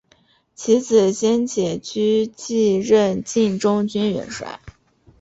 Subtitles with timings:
[0.55, 4.59] 其子先且居继任晋中军元帅。